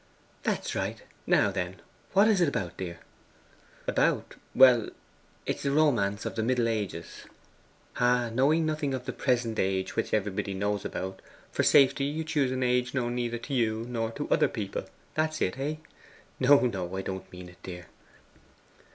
'That's 0.41 0.73
right. 0.73 1.03
Now, 1.27 1.51
then, 1.51 1.75
what 2.13 2.27
is 2.27 2.41
it 2.41 2.47
about, 2.49 2.75
dear?' 2.75 2.97
'About 3.87 4.33
well, 4.55 4.89
it 5.45 5.57
is 5.57 5.65
a 5.67 5.71
romance 5.71 6.25
of 6.25 6.33
the 6.33 6.41
Middle 6.41 6.67
Ages.' 6.67 7.25
'Knowing 7.99 8.65
nothing 8.65 8.95
of 8.95 9.05
the 9.05 9.13
present 9.13 9.59
age, 9.59 9.95
which 9.95 10.11
everybody 10.11 10.55
knows 10.55 10.83
about, 10.83 11.21
for 11.51 11.61
safety 11.61 12.05
you 12.05 12.23
chose 12.23 12.49
an 12.49 12.63
age 12.63 12.95
known 12.95 13.13
neither 13.13 13.37
to 13.37 13.53
you 13.53 13.85
nor 13.87 14.11
other 14.31 14.47
people. 14.49 14.85
That's 15.13 15.39
it, 15.39 15.59
eh? 15.59 15.75
No, 16.39 16.61
no; 16.61 16.95
I 16.97 17.03
don't 17.03 17.31
mean 17.31 17.47
it, 17.47 17.61
dear. 17.61 17.85